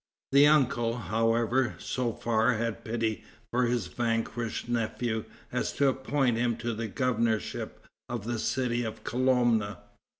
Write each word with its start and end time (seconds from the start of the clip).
The 0.31 0.47
uncle, 0.47 0.97
however, 0.97 1.75
so 1.77 2.11
far 2.11 2.53
had 2.53 2.83
pity 2.83 3.23
for 3.51 3.67
his 3.67 3.85
vanquished 3.85 4.67
nephew 4.67 5.25
as 5.51 5.71
to 5.73 5.89
appoint 5.89 6.37
him 6.37 6.57
to 6.57 6.73
the 6.73 6.87
governorship 6.87 7.85
of 8.09 8.23
the 8.25 8.39
city 8.39 8.83
of 8.83 9.03
Kolomna. 9.03 9.77